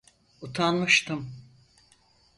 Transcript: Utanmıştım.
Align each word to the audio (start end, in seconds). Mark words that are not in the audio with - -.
Utanmıştım. 0.41 1.33